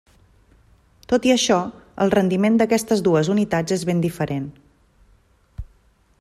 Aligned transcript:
Tot 1.11 1.27
i 1.31 1.33
això, 1.33 1.57
el 2.05 2.13
rendiment 2.15 2.57
d'aquestes 2.61 3.05
dues 3.09 3.31
unitats 3.35 3.77
és 3.79 3.87
ben 3.91 4.05
diferent. 4.09 4.53